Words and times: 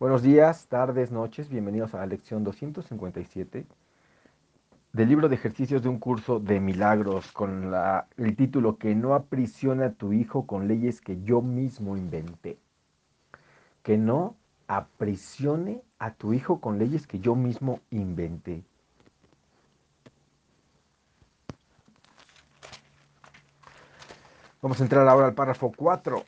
Buenos 0.00 0.22
días, 0.22 0.68
tardes, 0.68 1.10
noches, 1.10 1.48
bienvenidos 1.48 1.92
a 1.92 1.98
la 1.98 2.06
lección 2.06 2.44
257 2.44 3.66
del 4.92 5.08
libro 5.08 5.28
de 5.28 5.34
ejercicios 5.34 5.82
de 5.82 5.88
un 5.88 5.98
curso 5.98 6.38
de 6.38 6.60
milagros 6.60 7.32
con 7.32 7.74
el 8.16 8.36
título 8.36 8.76
Que 8.78 8.94
no 8.94 9.14
aprisione 9.14 9.82
a 9.86 9.90
tu 9.90 10.12
hijo 10.12 10.46
con 10.46 10.68
leyes 10.68 11.00
que 11.00 11.20
yo 11.24 11.42
mismo 11.42 11.96
inventé. 11.96 12.60
Que 13.82 13.98
no 13.98 14.36
aprisione 14.68 15.82
a 15.98 16.12
tu 16.12 16.32
hijo 16.32 16.60
con 16.60 16.78
leyes 16.78 17.08
que 17.08 17.18
yo 17.18 17.34
mismo 17.34 17.80
inventé. 17.90 18.62
Vamos 24.62 24.80
a 24.80 24.84
entrar 24.84 25.08
ahora 25.08 25.26
al 25.26 25.34
párrafo 25.34 25.72
4. 25.76 26.22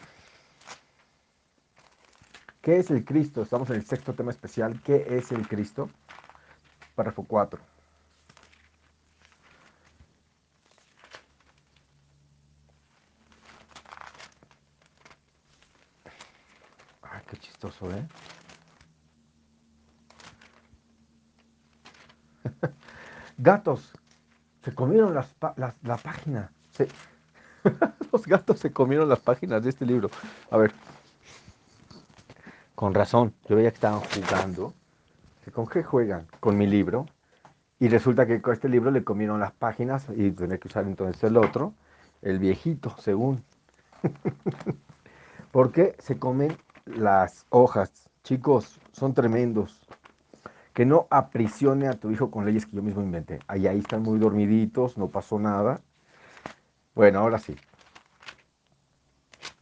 ¿Qué 2.62 2.78
es 2.78 2.90
el 2.90 3.04
Cristo? 3.04 3.42
Estamos 3.42 3.70
en 3.70 3.76
el 3.76 3.84
sexto 3.86 4.14
tema 4.14 4.30
especial. 4.30 4.80
¿Qué 4.82 5.06
es 5.16 5.32
el 5.32 5.48
Cristo? 5.48 5.88
Párrafo 6.94 7.24
4. 7.24 7.60
Ay, 17.02 17.22
qué 17.28 17.36
chistoso, 17.38 17.90
¿eh? 17.90 18.06
Gatos. 23.38 23.92
Se 24.62 24.74
comieron 24.74 25.14
las, 25.14 25.34
la 25.82 25.96
página. 25.96 26.52
Los 28.12 28.26
gatos 28.26 28.58
se 28.58 28.72
comieron 28.72 29.08
las 29.08 29.20
páginas 29.20 29.62
de 29.62 29.70
este 29.70 29.86
libro. 29.86 30.10
A 30.50 30.56
ver. 30.56 30.72
Con 32.80 32.94
razón, 32.94 33.34
yo 33.46 33.56
veía 33.56 33.70
que 33.70 33.74
estaban 33.74 34.00
jugando. 34.00 34.72
¿Con 35.52 35.66
qué 35.66 35.82
juegan? 35.82 36.26
Con 36.40 36.56
mi 36.56 36.66
libro. 36.66 37.04
Y 37.78 37.88
resulta 37.88 38.24
que 38.24 38.40
con 38.40 38.54
este 38.54 38.70
libro 38.70 38.90
le 38.90 39.04
comieron 39.04 39.38
las 39.38 39.52
páginas 39.52 40.06
y 40.16 40.30
tenía 40.30 40.56
que 40.56 40.68
usar 40.68 40.86
entonces 40.86 41.22
el 41.24 41.36
otro, 41.36 41.74
el 42.22 42.38
viejito, 42.38 42.96
según. 42.96 43.44
Porque 45.52 45.94
se 45.98 46.18
comen 46.18 46.56
las 46.86 47.44
hojas. 47.50 48.08
Chicos, 48.24 48.80
son 48.92 49.12
tremendos. 49.12 49.78
Que 50.72 50.86
no 50.86 51.06
aprisione 51.10 51.86
a 51.86 52.00
tu 52.00 52.10
hijo 52.10 52.30
con 52.30 52.46
leyes 52.46 52.64
que 52.64 52.76
yo 52.76 52.82
mismo 52.82 53.02
inventé. 53.02 53.40
Ahí, 53.46 53.66
ahí 53.66 53.80
están 53.80 54.00
muy 54.00 54.18
dormiditos, 54.18 54.96
no 54.96 55.08
pasó 55.08 55.38
nada. 55.38 55.82
Bueno, 56.94 57.18
ahora 57.18 57.38
sí. 57.38 57.54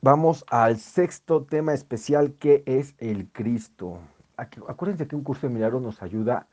Vamos 0.01 0.45
al 0.49 0.79
sexto 0.79 1.43
tema 1.43 1.75
especial 1.75 2.35
que 2.35 2.63
es 2.67 2.95
el 2.99 3.29
Cristo. 3.33 3.99
Acuérdense 4.37 5.09
que 5.09 5.17
un 5.17 5.25
curso 5.25 5.49
de 5.49 5.53
milagros 5.53 5.83
nos 5.83 6.03
ayuda 6.03 6.47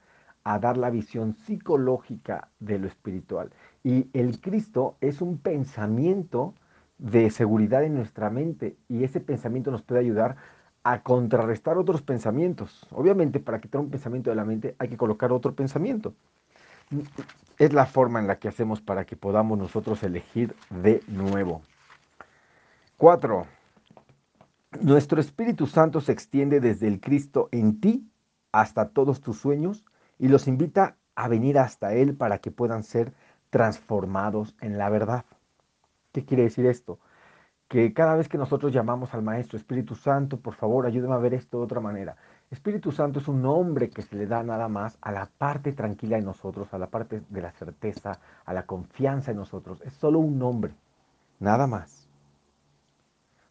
a 0.43 0.59
dar 0.59 0.77
la 0.77 0.89
visión 0.89 1.33
psicológica 1.33 2.49
de 2.59 2.79
lo 2.79 2.88
espiritual. 2.88 3.51
Y 3.83 4.09
el 4.13 4.41
Cristo 4.41 4.97
es 4.99 5.21
un 5.21 5.38
pensamiento 5.38 6.55
de 6.97 7.29
seguridad 7.29 7.83
en 7.83 7.95
nuestra 7.95 8.29
mente 8.29 8.77
y 8.88 9.03
ese 9.03 9.19
pensamiento 9.19 9.69
nos 9.69 9.83
puede 9.83 10.01
ayudar 10.01 10.38
a 10.83 11.03
contrarrestar 11.03 11.77
otros 11.77 12.01
pensamientos. 12.01 12.88
Obviamente, 12.91 13.39
para 13.39 13.61
quitar 13.61 13.81
un 13.81 13.91
pensamiento 13.91 14.29
de 14.31 14.35
la 14.38 14.45
mente 14.45 14.75
hay 14.79 14.88
que 14.89 14.97
colocar 14.97 15.31
otro 15.31 15.53
pensamiento 15.53 16.13
es 17.57 17.73
la 17.73 17.85
forma 17.85 18.19
en 18.19 18.27
la 18.27 18.38
que 18.38 18.47
hacemos 18.47 18.81
para 18.81 19.05
que 19.05 19.16
podamos 19.16 19.57
nosotros 19.57 20.03
elegir 20.03 20.55
de 20.69 21.01
nuevo. 21.07 21.61
Cuatro, 22.97 23.45
nuestro 24.79 25.19
Espíritu 25.19 25.67
Santo 25.67 25.99
se 25.99 26.13
extiende 26.13 26.61
desde 26.61 26.88
el 26.88 27.01
Cristo 27.01 27.49
en 27.51 27.81
ti 27.81 28.09
hasta 28.53 28.88
todos 28.88 29.19
tus 29.19 29.38
sueños 29.38 29.83
y 30.17 30.29
los 30.29 30.47
invita 30.47 30.95
a 31.13 31.27
venir 31.27 31.59
hasta 31.59 31.93
Él 31.93 32.16
para 32.16 32.38
que 32.38 32.51
puedan 32.51 32.85
ser 32.85 33.11
transformados 33.49 34.55
en 34.61 34.77
la 34.77 34.89
verdad. 34.89 35.25
¿Qué 36.13 36.23
quiere 36.23 36.44
decir 36.44 36.67
esto? 36.67 36.97
Que 37.67 37.94
cada 37.94 38.16
vez 38.16 38.29
que 38.29 38.38
nosotros 38.38 38.72
llamamos 38.72 39.13
al 39.13 39.23
Maestro 39.23 39.57
Espíritu 39.57 39.95
Santo, 39.95 40.39
por 40.39 40.53
favor, 40.53 40.85
ayúdame 40.85 41.16
a 41.16 41.17
ver 41.17 41.33
esto 41.33 41.57
de 41.57 41.66
otra 41.66 41.81
manera. 41.81 42.16
Espíritu 42.50 42.94
Santo 42.94 43.19
es 43.19 43.27
un 43.27 43.41
nombre 43.41 43.89
que 43.89 44.03
se 44.03 44.16
le 44.16 44.25
da 44.25 44.41
nada 44.41 44.69
más 44.69 44.97
a 45.01 45.12
la 45.12 45.29
parte 45.38 45.73
tranquila 45.73 46.16
de 46.16 46.23
nosotros, 46.23 46.73
a 46.73 46.77
la 46.77 46.88
parte 46.88 47.23
de 47.27 47.41
la 47.41 47.51
certeza, 47.51 48.22
a 48.45 48.53
la 48.53 48.66
confianza 48.66 49.31
en 49.31 49.38
nosotros. 49.38 49.81
Es 49.81 49.95
solo 49.95 50.19
un 50.19 50.39
nombre, 50.39 50.73
nada 51.41 51.67
más. 51.67 52.04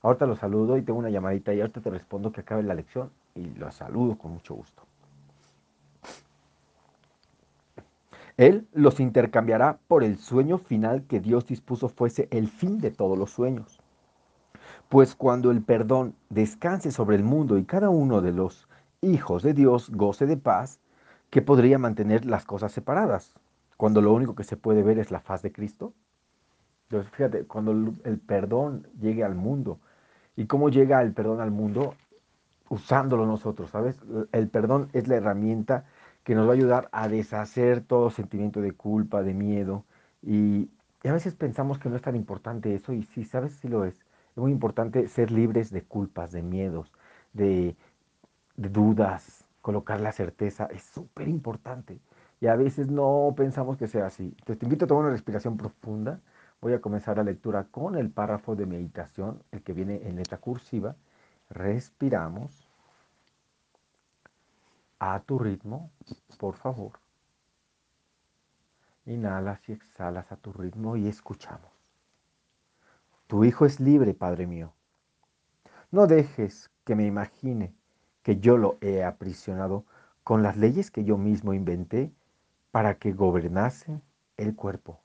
Ahorita 0.04 0.26
lo 0.26 0.36
saludo 0.36 0.76
y 0.76 0.82
tengo 0.82 0.98
una 0.98 1.08
llamadita 1.08 1.54
y 1.54 1.62
ahorita 1.62 1.80
te 1.80 1.88
respondo 1.88 2.30
que 2.30 2.42
acabe 2.42 2.62
la 2.62 2.74
lección 2.74 3.10
y 3.34 3.46
lo 3.54 3.72
saludo 3.72 4.18
con 4.18 4.32
mucho 4.32 4.54
gusto. 4.54 4.82
Él 8.36 8.68
los 8.74 9.00
intercambiará 9.00 9.78
por 9.88 10.04
el 10.04 10.18
sueño 10.18 10.58
final 10.58 11.04
que 11.04 11.20
Dios 11.20 11.46
dispuso 11.46 11.88
fuese 11.88 12.28
el 12.32 12.48
fin 12.48 12.80
de 12.80 12.90
todos 12.90 13.16
los 13.16 13.30
sueños. 13.30 13.80
Pues 14.90 15.14
cuando 15.14 15.50
el 15.50 15.62
perdón 15.62 16.14
descanse 16.28 16.90
sobre 16.90 17.16
el 17.16 17.24
mundo 17.24 17.56
y 17.56 17.64
cada 17.64 17.88
uno 17.88 18.20
de 18.20 18.32
los 18.32 18.68
hijos 19.00 19.42
de 19.42 19.54
Dios 19.54 19.88
goce 19.88 20.26
de 20.26 20.36
paz, 20.36 20.80
que 21.30 21.40
podría 21.40 21.78
mantener 21.78 22.26
las 22.26 22.44
cosas 22.44 22.72
separadas, 22.72 23.32
cuando 23.78 24.02
lo 24.02 24.12
único 24.12 24.34
que 24.34 24.44
se 24.44 24.58
puede 24.58 24.82
ver 24.82 24.98
es 24.98 25.10
la 25.10 25.20
faz 25.20 25.40
de 25.40 25.50
Cristo. 25.50 25.94
Entonces, 26.90 27.10
fíjate, 27.10 27.44
cuando 27.46 27.72
el 27.72 28.18
perdón 28.18 28.86
llegue 29.00 29.24
al 29.24 29.34
mundo, 29.34 29.78
¿y 30.36 30.46
cómo 30.46 30.68
llega 30.68 31.02
el 31.02 31.12
perdón 31.12 31.40
al 31.40 31.50
mundo? 31.50 31.94
Usándolo 32.68 33.26
nosotros, 33.26 33.70
¿sabes? 33.70 33.98
El 34.32 34.48
perdón 34.48 34.88
es 34.92 35.08
la 35.08 35.16
herramienta 35.16 35.84
que 36.24 36.34
nos 36.34 36.46
va 36.46 36.52
a 36.52 36.54
ayudar 36.54 36.88
a 36.92 37.08
deshacer 37.08 37.82
todo 37.82 38.10
sentimiento 38.10 38.60
de 38.60 38.72
culpa, 38.72 39.22
de 39.22 39.34
miedo, 39.34 39.84
y, 40.22 40.70
a 41.04 41.12
veces 41.12 41.34
pensamos 41.34 41.78
que 41.78 41.90
no 41.90 41.96
es 41.96 42.02
tan 42.02 42.16
importante 42.16 42.74
eso, 42.74 42.94
y 42.94 43.02
sí, 43.02 43.24
¿sabes? 43.24 43.52
Sí 43.56 43.68
lo 43.68 43.84
es. 43.84 43.94
Es 43.96 44.38
muy 44.38 44.52
importante 44.52 45.06
ser 45.08 45.30
libres 45.30 45.70
de 45.70 45.82
culpas, 45.82 46.32
de 46.32 46.42
miedos, 46.42 46.92
de 47.34 47.76
dudas, 48.56 49.44
colocar 49.60 50.00
la 50.00 50.12
certeza, 50.12 50.66
es 50.66 50.82
súper 50.82 51.28
importante. 51.28 51.98
Y 52.40 52.46
a 52.46 52.56
veces 52.56 52.88
no 52.88 53.32
pensamos 53.34 53.78
que 53.78 53.88
sea 53.88 54.06
así. 54.06 54.36
Te 54.44 54.58
invito 54.60 54.84
a 54.84 54.88
tomar 54.88 55.04
una 55.04 55.12
respiración 55.12 55.56
profunda. 55.56 56.20
Voy 56.64 56.72
a 56.72 56.80
comenzar 56.80 57.18
la 57.18 57.24
lectura 57.24 57.64
con 57.64 57.94
el 57.94 58.10
párrafo 58.10 58.56
de 58.56 58.64
meditación, 58.64 59.42
el 59.52 59.62
que 59.62 59.74
viene 59.74 60.08
en 60.08 60.16
letra 60.16 60.38
cursiva. 60.38 60.96
Respiramos 61.50 62.66
a 64.98 65.20
tu 65.20 65.38
ritmo, 65.38 65.90
por 66.38 66.56
favor. 66.56 66.92
Inhalas 69.04 69.60
y 69.68 69.72
exhalas 69.72 70.32
a 70.32 70.36
tu 70.36 70.54
ritmo 70.54 70.96
y 70.96 71.06
escuchamos. 71.06 71.70
Tu 73.26 73.44
hijo 73.44 73.66
es 73.66 73.78
libre, 73.78 74.14
Padre 74.14 74.46
mío. 74.46 74.72
No 75.90 76.06
dejes 76.06 76.70
que 76.86 76.94
me 76.94 77.04
imagine 77.04 77.74
que 78.22 78.40
yo 78.40 78.56
lo 78.56 78.78
he 78.80 79.04
aprisionado 79.04 79.84
con 80.22 80.42
las 80.42 80.56
leyes 80.56 80.90
que 80.90 81.04
yo 81.04 81.18
mismo 81.18 81.52
inventé 81.52 82.10
para 82.70 82.94
que 82.94 83.12
gobernase 83.12 84.00
el 84.38 84.56
cuerpo. 84.56 85.03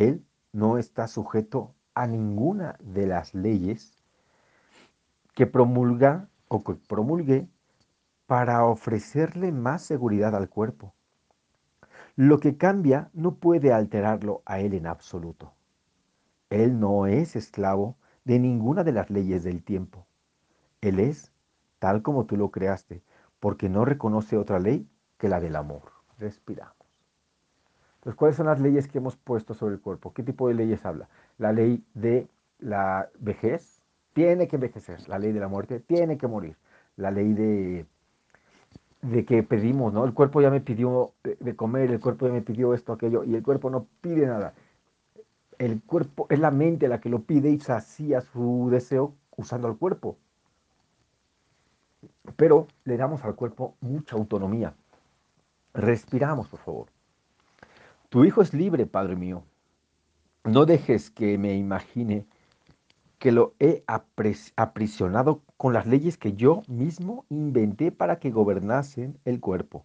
Él 0.00 0.24
no 0.52 0.78
está 0.78 1.08
sujeto 1.08 1.74
a 1.92 2.06
ninguna 2.06 2.78
de 2.80 3.06
las 3.06 3.34
leyes 3.34 4.02
que 5.34 5.46
promulga 5.46 6.30
o 6.48 6.64
que 6.64 6.72
promulgué 6.74 7.50
para 8.26 8.64
ofrecerle 8.64 9.52
más 9.52 9.82
seguridad 9.82 10.34
al 10.34 10.48
cuerpo. 10.48 10.94
Lo 12.16 12.38
que 12.40 12.56
cambia 12.56 13.10
no 13.12 13.34
puede 13.34 13.74
alterarlo 13.74 14.40
a 14.46 14.60
él 14.60 14.72
en 14.72 14.86
absoluto. 14.86 15.52
Él 16.48 16.80
no 16.80 17.06
es 17.06 17.36
esclavo 17.36 17.98
de 18.24 18.38
ninguna 18.38 18.84
de 18.84 18.92
las 18.92 19.10
leyes 19.10 19.44
del 19.44 19.62
tiempo. 19.62 20.06
Él 20.80 20.98
es 20.98 21.30
tal 21.78 22.00
como 22.00 22.24
tú 22.24 22.38
lo 22.38 22.50
creaste, 22.50 23.02
porque 23.38 23.68
no 23.68 23.84
reconoce 23.84 24.38
otra 24.38 24.60
ley 24.60 24.88
que 25.18 25.28
la 25.28 25.40
del 25.40 25.56
amor. 25.56 25.92
Respiramos. 26.16 26.79
Entonces, 28.00 28.16
¿cuáles 28.16 28.36
son 28.36 28.46
las 28.46 28.60
leyes 28.60 28.88
que 28.88 28.98
hemos 28.98 29.16
puesto 29.16 29.54
sobre 29.54 29.74
el 29.74 29.80
cuerpo? 29.80 30.12
¿Qué 30.12 30.22
tipo 30.22 30.48
de 30.48 30.54
leyes 30.54 30.84
habla? 30.84 31.08
La 31.38 31.52
ley 31.52 31.84
de 31.94 32.28
la 32.58 33.08
vejez 33.18 33.82
tiene 34.12 34.48
que 34.48 34.56
envejecer, 34.56 35.08
la 35.08 35.18
ley 35.18 35.32
de 35.32 35.40
la 35.40 35.48
muerte 35.48 35.80
tiene 35.80 36.18
que 36.18 36.26
morir, 36.26 36.56
la 36.96 37.10
ley 37.10 37.32
de, 37.32 37.86
que 39.24 39.42
pedimos, 39.42 39.92
¿no? 39.92 40.04
El 40.04 40.14
cuerpo 40.14 40.40
ya 40.40 40.50
me 40.50 40.60
pidió 40.60 41.12
de 41.22 41.56
comer, 41.56 41.90
el 41.90 42.00
cuerpo 42.00 42.26
ya 42.26 42.32
me 42.32 42.42
pidió 42.42 42.74
esto, 42.74 42.92
aquello, 42.92 43.24
y 43.24 43.34
el 43.34 43.42
cuerpo 43.42 43.70
no 43.70 43.86
pide 44.00 44.26
nada. 44.26 44.54
El 45.58 45.82
cuerpo 45.82 46.26
es 46.30 46.38
la 46.40 46.50
mente 46.50 46.88
la 46.88 47.00
que 47.00 47.10
lo 47.10 47.22
pide 47.22 47.50
y 47.50 47.60
sacía 47.60 48.20
su 48.22 48.68
deseo 48.70 49.14
usando 49.36 49.68
el 49.68 49.76
cuerpo 49.76 50.16
pero 52.36 52.66
le 52.84 52.96
damos 52.96 53.24
al 53.24 53.34
cuerpo 53.34 53.74
mucha 53.80 54.16
autonomía. 54.16 54.74
Respiramos, 55.74 56.48
por 56.48 56.60
favor. 56.60 56.86
Tu 58.10 58.24
hijo 58.24 58.42
es 58.42 58.52
libre, 58.52 58.86
Padre 58.86 59.14
mío. 59.14 59.44
No 60.42 60.66
dejes 60.66 61.12
que 61.12 61.38
me 61.38 61.54
imagine 61.54 62.26
que 63.20 63.30
lo 63.30 63.54
he 63.60 63.84
aprisionado 64.56 65.42
con 65.56 65.72
las 65.72 65.86
leyes 65.86 66.18
que 66.18 66.32
yo 66.32 66.62
mismo 66.66 67.24
inventé 67.28 67.92
para 67.92 68.18
que 68.18 68.32
gobernasen 68.32 69.16
el 69.24 69.38
cuerpo. 69.38 69.84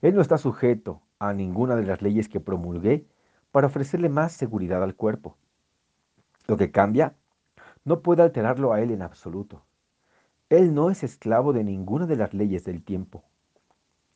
Él 0.00 0.16
no 0.16 0.20
está 0.20 0.36
sujeto 0.36 1.00
a 1.20 1.32
ninguna 1.32 1.76
de 1.76 1.84
las 1.84 2.02
leyes 2.02 2.28
que 2.28 2.40
promulgué 2.40 3.06
para 3.52 3.68
ofrecerle 3.68 4.08
más 4.08 4.32
seguridad 4.32 4.82
al 4.82 4.96
cuerpo. 4.96 5.36
Lo 6.48 6.56
que 6.56 6.72
cambia 6.72 7.14
no 7.84 8.00
puede 8.00 8.22
alterarlo 8.22 8.72
a 8.72 8.80
él 8.80 8.90
en 8.90 9.02
absoluto. 9.02 9.62
Él 10.48 10.74
no 10.74 10.90
es 10.90 11.04
esclavo 11.04 11.52
de 11.52 11.62
ninguna 11.62 12.08
de 12.08 12.16
las 12.16 12.34
leyes 12.34 12.64
del 12.64 12.82
tiempo. 12.82 13.22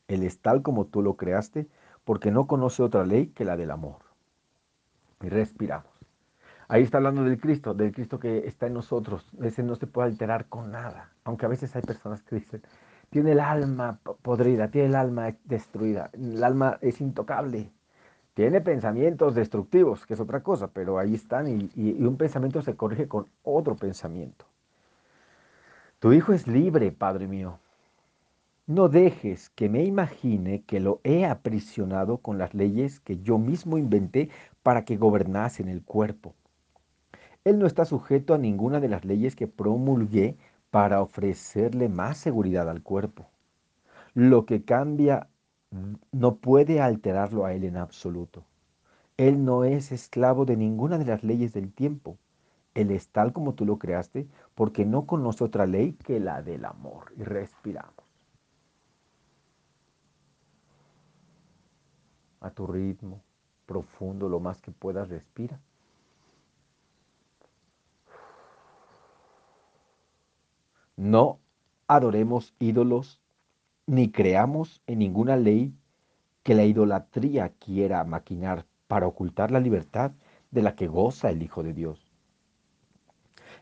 Él 0.08 0.24
es 0.24 0.40
tal 0.40 0.62
como 0.62 0.86
tú 0.86 1.02
lo 1.02 1.16
creaste 1.16 1.68
porque 2.06 2.30
no 2.30 2.46
conoce 2.46 2.84
otra 2.84 3.04
ley 3.04 3.26
que 3.34 3.44
la 3.44 3.56
del 3.56 3.72
amor. 3.72 3.96
Y 5.20 5.28
respiramos. 5.28 5.90
Ahí 6.68 6.84
está 6.84 6.98
hablando 6.98 7.24
del 7.24 7.40
Cristo, 7.40 7.74
del 7.74 7.92
Cristo 7.92 8.20
que 8.20 8.46
está 8.46 8.68
en 8.68 8.74
nosotros. 8.74 9.26
Ese 9.42 9.64
no 9.64 9.74
se 9.74 9.88
puede 9.88 10.08
alterar 10.08 10.46
con 10.46 10.70
nada. 10.70 11.10
Aunque 11.24 11.46
a 11.46 11.48
veces 11.48 11.74
hay 11.74 11.82
personas 11.82 12.22
que 12.22 12.36
dicen, 12.36 12.62
tiene 13.10 13.32
el 13.32 13.40
alma 13.40 13.98
podrida, 14.22 14.68
tiene 14.68 14.88
el 14.88 14.94
alma 14.94 15.34
destruida, 15.44 16.10
el 16.12 16.42
alma 16.44 16.78
es 16.80 17.00
intocable. 17.00 17.72
Tiene 18.34 18.60
pensamientos 18.60 19.34
destructivos, 19.34 20.06
que 20.06 20.14
es 20.14 20.20
otra 20.20 20.44
cosa, 20.44 20.68
pero 20.68 20.98
ahí 20.98 21.14
están 21.14 21.48
y, 21.48 21.70
y 21.74 22.04
un 22.04 22.16
pensamiento 22.16 22.62
se 22.62 22.76
corrige 22.76 23.08
con 23.08 23.26
otro 23.42 23.74
pensamiento. 23.74 24.44
Tu 25.98 26.12
hijo 26.12 26.32
es 26.32 26.46
libre, 26.46 26.92
Padre 26.92 27.26
mío. 27.26 27.58
No 28.68 28.88
dejes 28.88 29.50
que 29.50 29.68
me 29.68 29.84
imagine 29.84 30.64
que 30.64 30.80
lo 30.80 31.00
he 31.04 31.24
aprisionado 31.24 32.18
con 32.18 32.36
las 32.36 32.52
leyes 32.52 32.98
que 32.98 33.18
yo 33.18 33.38
mismo 33.38 33.78
inventé 33.78 34.28
para 34.64 34.84
que 34.84 34.96
gobernase 34.96 35.62
en 35.62 35.68
el 35.68 35.84
cuerpo. 35.84 36.34
Él 37.44 37.60
no 37.60 37.66
está 37.66 37.84
sujeto 37.84 38.34
a 38.34 38.38
ninguna 38.38 38.80
de 38.80 38.88
las 38.88 39.04
leyes 39.04 39.36
que 39.36 39.46
promulgué 39.46 40.36
para 40.72 41.00
ofrecerle 41.00 41.88
más 41.88 42.18
seguridad 42.18 42.68
al 42.68 42.82
cuerpo. 42.82 43.28
Lo 44.14 44.46
que 44.46 44.64
cambia 44.64 45.28
no 46.10 46.38
puede 46.38 46.80
alterarlo 46.80 47.44
a 47.44 47.54
él 47.54 47.62
en 47.62 47.76
absoluto. 47.76 48.44
Él 49.16 49.44
no 49.44 49.62
es 49.62 49.92
esclavo 49.92 50.44
de 50.44 50.56
ninguna 50.56 50.98
de 50.98 51.04
las 51.04 51.22
leyes 51.22 51.52
del 51.52 51.72
tiempo. 51.72 52.18
Él 52.74 52.90
es 52.90 53.10
tal 53.10 53.32
como 53.32 53.54
tú 53.54 53.64
lo 53.64 53.78
creaste 53.78 54.26
porque 54.56 54.84
no 54.84 55.06
conoce 55.06 55.44
otra 55.44 55.66
ley 55.66 55.92
que 55.92 56.18
la 56.18 56.42
del 56.42 56.64
amor. 56.64 57.12
Y 57.16 57.22
respiramos. 57.22 58.05
A 62.46 62.50
tu 62.50 62.64
ritmo, 62.64 63.24
profundo, 63.66 64.28
lo 64.28 64.38
más 64.38 64.62
que 64.62 64.70
puedas, 64.70 65.08
respira. 65.08 65.60
No 70.94 71.40
adoremos 71.88 72.54
ídolos 72.60 73.20
ni 73.86 74.12
creamos 74.12 74.80
en 74.86 75.00
ninguna 75.00 75.36
ley 75.36 75.74
que 76.44 76.54
la 76.54 76.64
idolatría 76.64 77.48
quiera 77.58 78.04
maquinar 78.04 78.64
para 78.86 79.08
ocultar 79.08 79.50
la 79.50 79.58
libertad 79.58 80.12
de 80.52 80.62
la 80.62 80.76
que 80.76 80.86
goza 80.86 81.30
el 81.30 81.42
Hijo 81.42 81.64
de 81.64 81.72
Dios. 81.72 82.12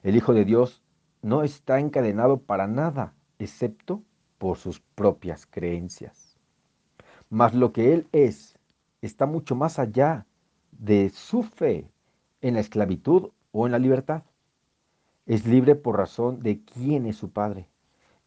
El 0.03 0.15
Hijo 0.15 0.35
de 0.35 0.45
Dios 0.45 0.83
no 1.23 1.43
está 1.43 1.81
encadenado 1.81 2.43
para 2.43 2.67
nada, 2.67 3.15
excepto 3.39 4.03
por 4.37 4.59
sus 4.59 4.81
propias 4.81 5.47
creencias. 5.47 6.39
Mas 7.31 7.55
lo 7.55 7.73
que 7.73 7.95
Él 7.95 8.09
es 8.13 8.59
está 9.07 9.27
mucho 9.27 9.55
más 9.55 9.79
allá 9.79 10.27
de 10.73 11.11
su 11.11 11.43
fe 11.43 11.91
en 12.41 12.55
la 12.55 12.61
esclavitud 12.61 13.31
o 13.53 13.67
en 13.67 13.73
la 13.73 13.79
libertad. 13.79 14.23
Es 15.27 15.47
libre 15.47 15.75
por 15.75 15.97
razón 15.97 16.41
de 16.41 16.61
quién 16.65 17.07
es 17.07 17.17
su 17.17 17.31
Padre. 17.31 17.69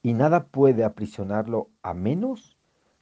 Y 0.01 0.13
nada 0.13 0.45
puede 0.45 0.83
aprisionarlo 0.83 1.69
a 1.81 1.93
menos 1.93 2.57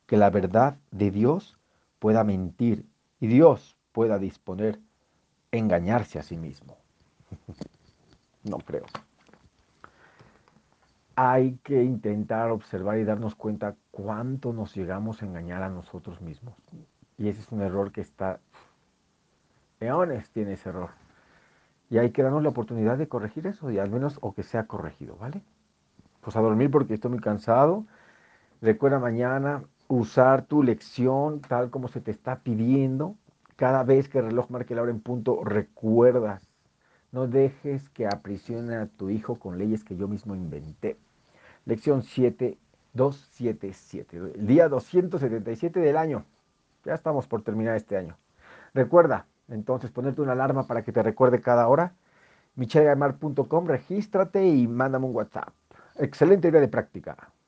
que 0.05 0.17
la 0.17 0.29
verdad 0.29 0.77
de 0.91 1.11
Dios 1.11 1.57
pueda 1.99 2.23
mentir 2.23 2.85
y 3.19 3.27
Dios 3.27 3.77
pueda 3.91 4.19
disponer 4.19 4.79
engañarse 5.51 6.19
a 6.19 6.23
sí 6.23 6.37
mismo. 6.37 6.77
no 8.43 8.57
creo. 8.59 8.85
Hay 11.15 11.57
que 11.63 11.83
intentar 11.83 12.51
observar 12.51 12.99
y 12.99 13.05
darnos 13.05 13.35
cuenta 13.35 13.75
cuánto 13.91 14.51
nos 14.51 14.75
llegamos 14.75 15.21
a 15.21 15.25
engañar 15.25 15.63
a 15.63 15.69
nosotros 15.69 16.21
mismos. 16.21 16.55
Y 17.17 17.29
ese 17.29 17.41
es 17.41 17.51
un 17.51 17.61
error 17.61 17.91
que 17.91 18.01
está... 18.01 18.39
Eones 19.79 20.29
tiene 20.31 20.53
ese 20.53 20.69
error. 20.69 20.89
Y 21.89 21.97
hay 21.97 22.11
que 22.11 22.23
darnos 22.23 22.43
la 22.43 22.49
oportunidad 22.49 22.97
de 22.97 23.07
corregir 23.07 23.47
eso, 23.47 23.69
y 23.71 23.79
al 23.79 23.89
menos 23.89 24.17
o 24.21 24.33
que 24.33 24.43
sea 24.43 24.65
corregido, 24.65 25.15
¿vale? 25.17 25.43
Pues 26.21 26.35
a 26.35 26.41
dormir 26.41 26.71
porque 26.71 26.95
estoy 26.95 27.11
muy 27.11 27.19
cansado. 27.19 27.85
Recuerda 28.61 28.99
mañana 28.99 29.63
usar 29.87 30.45
tu 30.45 30.63
lección 30.63 31.41
tal 31.41 31.69
como 31.69 31.87
se 31.87 32.01
te 32.01 32.11
está 32.11 32.39
pidiendo. 32.39 33.15
Cada 33.55 33.83
vez 33.83 34.09
que 34.09 34.19
el 34.19 34.25
reloj 34.25 34.49
marque 34.49 34.75
la 34.75 34.81
hora 34.81 34.91
en 34.91 35.01
punto, 35.01 35.43
recuerdas. 35.43 36.49
No 37.11 37.27
dejes 37.27 37.87
que 37.89 38.07
aprisione 38.07 38.75
a 38.75 38.87
tu 38.87 39.09
hijo 39.09 39.35
con 39.35 39.57
leyes 39.57 39.83
que 39.83 39.95
yo 39.95 40.07
mismo 40.07 40.35
inventé. 40.35 40.97
Lección 41.65 42.03
7, 42.03 42.57
277. 42.93 44.17
El 44.17 44.47
día 44.47 44.67
277 44.67 45.79
del 45.79 45.95
año. 45.95 46.25
Ya 46.85 46.93
estamos 46.93 47.27
por 47.27 47.41
terminar 47.43 47.75
este 47.75 47.97
año. 47.97 48.17
Recuerda, 48.73 49.27
entonces, 49.47 49.91
ponerte 49.91 50.21
una 50.21 50.33
alarma 50.33 50.67
para 50.67 50.83
que 50.83 50.91
te 50.91 51.03
recuerde 51.03 51.41
cada 51.41 51.67
hora. 51.67 51.93
michelgamar.com, 52.55 53.67
regístrate 53.67 54.45
y 54.47 54.67
mándame 54.67 55.07
un 55.07 55.15
WhatsApp. 55.15 55.49
Excelente 55.97 56.49
idea 56.49 56.61
de 56.61 56.67
práctica. 56.67 57.31